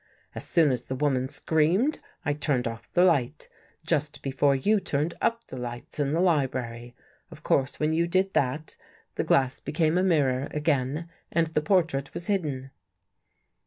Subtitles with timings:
[0.33, 3.47] As soon as the woman screamed, I turned off the light,
[3.85, 6.95] just before you turned up the lights in the library.
[7.29, 8.75] Of course, when you did that,
[9.13, 12.71] the glass became a mirror again and the portrait was hidden."